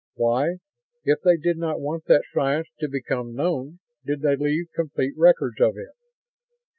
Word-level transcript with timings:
Why, 0.15 0.55
if 1.03 1.19
they 1.21 1.37
did 1.37 1.57
not 1.59 1.79
want 1.79 2.05
that 2.05 2.23
science 2.33 2.69
to 2.79 2.87
become 2.87 3.35
known, 3.35 3.77
did 4.03 4.21
they 4.21 4.35
leave 4.35 4.69
complete 4.75 5.13
records 5.15 5.61
of 5.61 5.77
it? 5.77 5.93